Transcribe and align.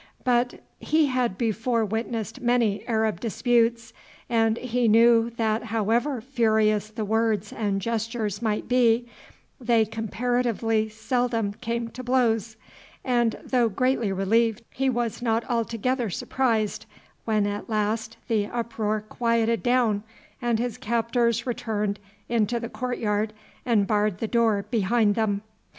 But 0.23 0.63
he 0.79 1.05
had 1.05 1.37
before 1.37 1.85
witnessed 1.85 2.41
many 2.41 2.83
Arab 2.87 3.19
disputes, 3.19 3.93
and 4.31 4.57
knew 4.73 5.29
that 5.37 5.65
however 5.65 6.19
furious 6.21 6.89
the 6.89 7.05
words 7.05 7.53
and 7.53 7.79
gestures 7.79 8.41
might 8.41 8.67
be 8.67 9.07
they 9.59 9.85
comparatively 9.85 10.89
seldom 10.89 11.53
came 11.53 11.89
to 11.89 12.01
blows, 12.01 12.55
and 13.05 13.39
though 13.45 13.69
greatly 13.69 14.11
relieved 14.11 14.63
he 14.71 14.89
was 14.89 15.21
not 15.21 15.47
altogether 15.47 16.09
surprised 16.09 16.87
when 17.25 17.45
at 17.45 17.69
last 17.69 18.17
the 18.27 18.47
uproar 18.47 19.01
quieted 19.01 19.61
down, 19.61 20.01
and 20.41 20.57
his 20.57 20.79
captors 20.79 21.45
returned 21.45 21.99
into 22.27 22.59
the 22.59 22.69
court 22.69 22.97
yard 22.97 23.33
and 23.67 23.85
barred 23.85 24.17
the 24.17 24.27
door 24.27 24.65
behind 24.71 25.13
them. 25.13 25.43